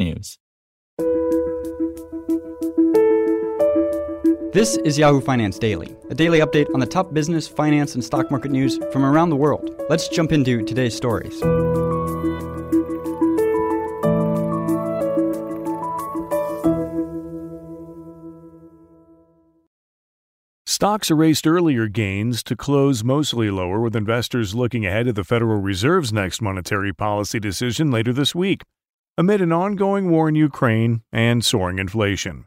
[0.00, 0.38] technews.
[4.52, 8.30] This is Yahoo Finance Daily, a daily update on the top business, finance, and stock
[8.30, 9.70] market news from around the world.
[9.88, 11.40] Let's jump into today's stories.
[20.66, 25.60] Stocks erased earlier gains to close mostly lower, with investors looking ahead to the Federal
[25.60, 28.62] Reserve's next monetary policy decision later this week,
[29.18, 32.46] amid an ongoing war in Ukraine and soaring inflation.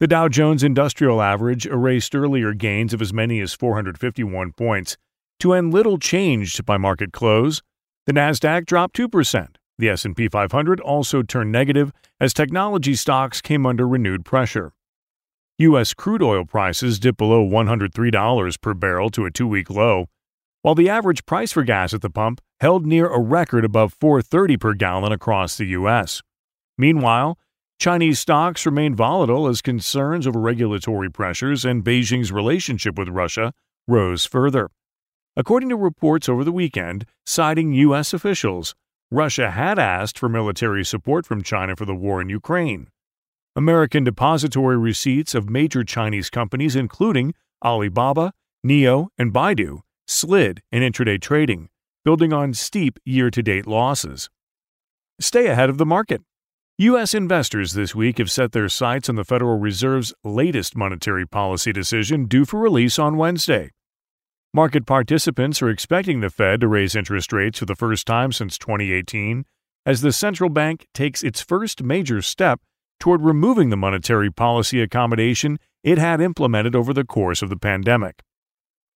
[0.00, 4.96] The Dow Jones Industrial Average erased earlier gains of as many as 451 points
[5.40, 7.62] to end little changed by market close.
[8.06, 9.56] The Nasdaq dropped 2%.
[9.78, 14.72] The S&P 500 also turned negative as technology stocks came under renewed pressure.
[15.58, 15.94] U.S.
[15.94, 20.06] crude oil prices dipped below $103 per barrel to a two week low,
[20.62, 24.56] while the average price for gas at the pump held near a record above 430
[24.56, 26.22] per gallon across the U.S.
[26.76, 27.38] Meanwhile,
[27.78, 33.52] Chinese stocks remain volatile as concerns over regulatory pressures and Beijing's relationship with Russia
[33.86, 34.68] rose further.
[35.36, 38.12] According to reports over the weekend citing U.S.
[38.12, 38.74] officials,
[39.10, 42.88] Russia had asked for military support from China for the war in Ukraine.
[43.54, 47.34] American depository receipts of major Chinese companies, including
[47.64, 48.32] Alibaba,
[48.66, 51.68] NIO, and Baidu, slid in intraday trading,
[52.04, 54.30] building on steep year to date losses.
[55.20, 56.22] Stay ahead of the market.
[56.78, 57.12] U.S.
[57.12, 62.26] investors this week have set their sights on the Federal Reserve's latest monetary policy decision
[62.26, 63.72] due for release on Wednesday.
[64.54, 68.56] Market participants are expecting the Fed to raise interest rates for the first time since
[68.58, 69.44] 2018
[69.84, 72.60] as the central bank takes its first major step
[73.00, 78.22] toward removing the monetary policy accommodation it had implemented over the course of the pandemic.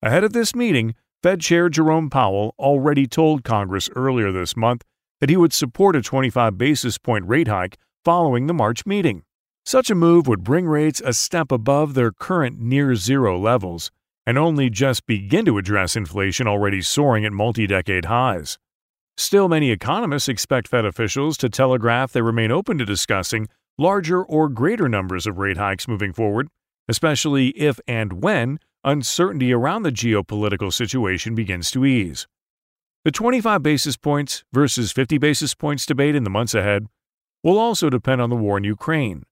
[0.02, 4.84] Ahead of this meeting, Fed Chair Jerome Powell already told Congress earlier this month
[5.20, 9.22] that he would support a 25 basis point rate hike following the March meeting.
[9.64, 13.92] Such a move would bring rates a step above their current near zero levels
[14.26, 18.58] and only just begin to address inflation already soaring at multi decade highs.
[19.16, 24.50] Still, many economists expect Fed officials to telegraph they remain open to discussing larger or
[24.50, 26.48] greater numbers of rate hikes moving forward,
[26.88, 32.28] especially if and when uncertainty around the geopolitical situation begins to ease.
[33.04, 36.88] The 25 basis points versus 50 basis points debate in the months ahead
[37.44, 39.24] will also depend on the war in Ukraine.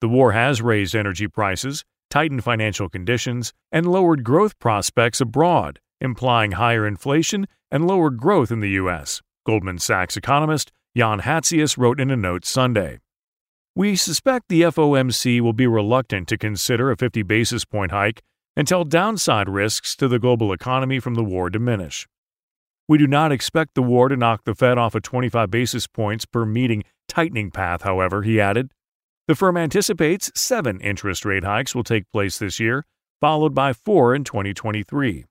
[0.00, 6.52] The war has raised energy prices, tightened financial conditions, and lowered growth prospects abroad, implying
[6.52, 12.10] higher inflation and lower growth in the U.S., Goldman Sachs economist Jan Hatzius wrote in
[12.10, 13.00] a note Sunday.
[13.74, 18.22] We suspect the FOMC will be reluctant to consider a 50 basis point hike
[18.56, 22.08] until downside risks to the global economy from the war diminish.
[22.88, 26.24] We do not expect the war to knock the Fed off a 25 basis points
[26.24, 28.70] per meeting tightening path, however, he added.
[29.28, 32.84] The firm anticipates seven interest rate hikes will take place this year,
[33.20, 35.24] followed by four in 2023.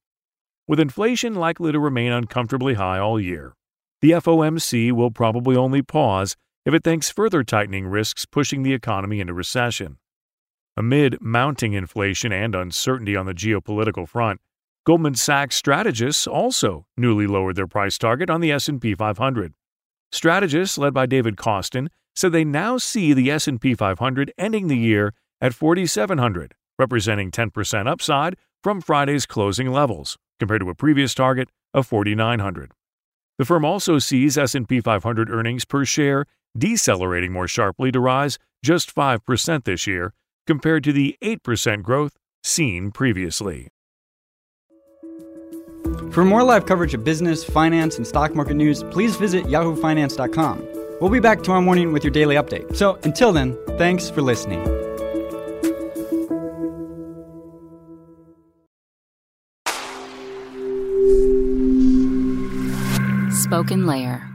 [0.68, 3.53] With inflation likely to remain uncomfortably high all year,
[4.02, 6.35] the FOMC will probably only pause
[6.66, 9.97] if it thinks further tightening risks pushing the economy into recession.
[10.78, 14.41] Amid mounting inflation and uncertainty on the geopolitical front,
[14.86, 19.53] Goldman Sachs strategists also newly lowered their price target on the S&P 500.
[20.12, 25.14] Strategists led by David Kostin said they now see the S&P 500 ending the year
[25.40, 31.88] at 4700, representing 10% upside from Friday's closing levels compared to a previous target of
[31.88, 32.73] 4900.
[33.38, 36.26] The firm also sees S&P 500 earnings per share
[36.58, 40.14] decelerating more sharply to rise just 5% this year
[40.47, 42.14] compared to the 8% growth
[42.44, 43.70] seen previously.
[46.12, 50.68] For more live coverage of business, finance, and stock market news, please visit yahoofinance.com.
[51.02, 52.76] We'll be back tomorrow morning with your daily update.
[52.76, 54.64] So until then, thanks for listening.
[63.32, 64.34] Spoken Layer.